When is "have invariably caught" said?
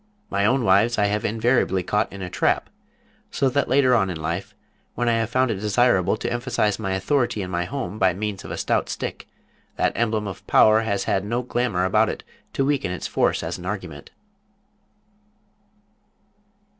1.05-2.11